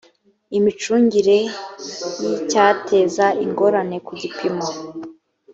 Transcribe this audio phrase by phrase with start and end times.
[0.57, 1.37] imicungire
[2.21, 4.67] y icyateza ingorane ku gipimo